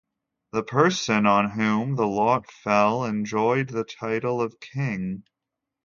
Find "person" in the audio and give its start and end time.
0.63-1.27